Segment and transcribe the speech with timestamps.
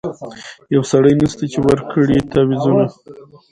[0.75, 2.85] یو سړی نسته چي ورکړي تعویذونه